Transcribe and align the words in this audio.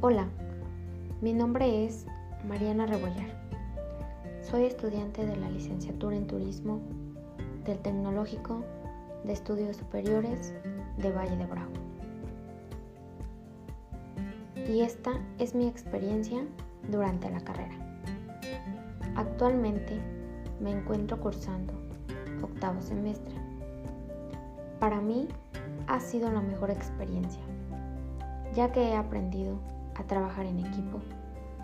Hola, 0.00 0.28
mi 1.20 1.32
nombre 1.32 1.84
es 1.84 2.06
Mariana 2.46 2.86
Rebollar. 2.86 3.30
Soy 4.42 4.62
estudiante 4.62 5.26
de 5.26 5.34
la 5.34 5.50
licenciatura 5.50 6.14
en 6.14 6.28
turismo 6.28 6.78
del 7.64 7.80
Tecnológico 7.80 8.62
de 9.24 9.32
Estudios 9.32 9.76
Superiores 9.76 10.54
de 10.98 11.10
Valle 11.10 11.36
de 11.36 11.46
Bravo. 11.46 11.72
Y 14.68 14.82
esta 14.82 15.18
es 15.40 15.56
mi 15.56 15.66
experiencia 15.66 16.44
durante 16.88 17.28
la 17.28 17.40
carrera. 17.40 17.74
Actualmente 19.16 20.00
me 20.60 20.70
encuentro 20.70 21.18
cursando 21.18 21.72
octavo 22.40 22.80
semestre. 22.80 23.34
Para 24.78 25.00
mí 25.00 25.26
ha 25.88 25.98
sido 25.98 26.30
la 26.30 26.40
mejor 26.40 26.70
experiencia, 26.70 27.42
ya 28.54 28.70
que 28.70 28.90
he 28.90 28.94
aprendido 28.94 29.58
a 29.98 30.04
trabajar 30.04 30.46
en 30.46 30.60
equipo, 30.60 31.00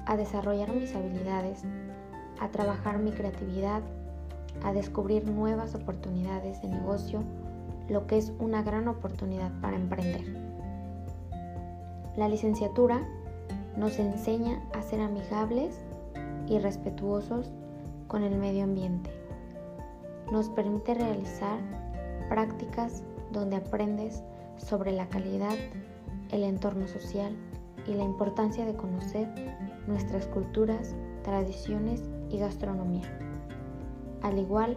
a 0.06 0.16
desarrollar 0.16 0.74
mis 0.74 0.94
habilidades, 0.94 1.62
a 2.40 2.48
trabajar 2.48 2.98
mi 2.98 3.12
creatividad, 3.12 3.82
a 4.62 4.72
descubrir 4.72 5.28
nuevas 5.28 5.74
oportunidades 5.74 6.60
de 6.60 6.68
negocio, 6.68 7.22
lo 7.88 8.06
que 8.06 8.18
es 8.18 8.32
una 8.38 8.62
gran 8.62 8.88
oportunidad 8.88 9.52
para 9.60 9.76
emprender. 9.76 10.22
La 12.16 12.28
licenciatura 12.28 13.06
nos 13.76 13.98
enseña 13.98 14.62
a 14.72 14.82
ser 14.82 15.00
amigables 15.00 15.80
y 16.46 16.58
respetuosos 16.58 17.50
con 18.08 18.22
el 18.22 18.36
medio 18.36 18.64
ambiente. 18.64 19.10
Nos 20.30 20.48
permite 20.48 20.94
realizar 20.94 21.58
prácticas 22.28 23.02
donde 23.32 23.56
aprendes 23.56 24.22
sobre 24.56 24.92
la 24.92 25.08
calidad, 25.08 25.56
el 26.30 26.44
entorno 26.44 26.86
social 26.86 27.36
y 27.86 27.94
la 27.94 28.04
importancia 28.04 28.64
de 28.66 28.74
conocer 28.74 29.28
nuestras 29.86 30.26
culturas, 30.26 30.94
tradiciones 31.22 32.02
y 32.30 32.38
gastronomía. 32.38 33.18
Al 34.22 34.38
igual, 34.38 34.76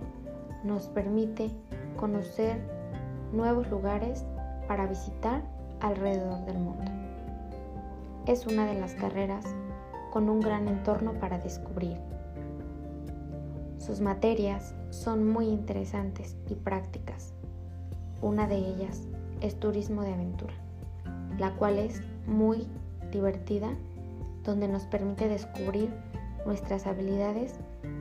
nos 0.64 0.88
permite 0.88 1.52
conocer 1.98 2.60
nuevos 3.32 3.70
lugares 3.70 4.26
para 4.68 4.88
visitar 4.88 5.44
alrededor 5.80 6.46
del 6.46 6.60
mundo. 6.60 6.92
Es 8.26 8.46
una 8.46 8.66
de 8.66 8.80
las 8.80 8.94
carreras 8.94 9.46
con 10.12 10.30
un 10.30 10.40
gran 10.40 10.68
entorno 10.68 11.14
para 11.14 11.40
descubrir. 11.40 11.98
Sus 13.78 14.02
materias 14.02 14.76
son 14.90 15.30
muy 15.30 15.48
interesantes 15.48 16.36
y 16.50 16.56
prácticas. 16.56 17.34
Una 18.22 18.48
de 18.48 18.58
ellas 18.58 19.08
es 19.42 19.60
turismo 19.60 20.02
de 20.02 20.14
aventura, 20.14 20.54
la 21.38 21.54
cual 21.56 21.78
es 21.78 22.02
muy 22.26 22.68
divertida, 23.12 23.70
donde 24.44 24.68
nos 24.68 24.86
permite 24.86 25.28
descubrir 25.28 25.90
nuestras 26.46 26.88
habilidades 26.88 27.56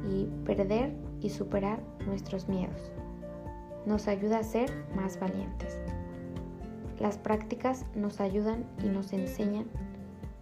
y 0.08 0.26
perder 0.44 0.94
y 1.20 1.30
superar 1.30 1.80
nuestros 2.06 2.48
miedos. 2.48 2.92
Nos 3.84 4.08
ayuda 4.08 4.38
a 4.38 4.44
ser 4.44 4.70
más 4.94 5.18
valientes. 5.18 5.78
Las 6.98 7.18
prácticas 7.18 7.84
nos 7.94 8.20
ayudan 8.20 8.64
y 8.82 8.88
nos 8.88 9.12
enseñan 9.12 9.66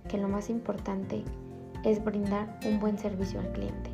que 0.08 0.18
lo 0.18 0.28
más 0.28 0.50
importante 0.50 1.24
es 1.84 2.02
brindar 2.04 2.60
un 2.66 2.78
buen 2.80 2.98
servicio 2.98 3.40
al 3.40 3.52
cliente. 3.52 3.90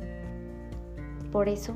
Por 1.31 1.49
eso, 1.49 1.75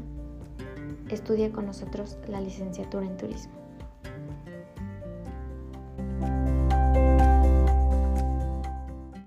estudia 1.10 1.52
con 1.52 1.66
nosotros 1.66 2.18
la 2.28 2.42
licenciatura 2.42 3.06
en 3.06 3.18
turismo. 3.18 3.65